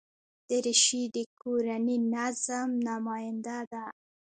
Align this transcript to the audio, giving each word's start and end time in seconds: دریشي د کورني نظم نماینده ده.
دریشي 0.49 1.03
د 1.15 1.17
کورني 1.41 1.97
نظم 2.13 2.69
نماینده 2.87 3.57
ده. 3.71 3.83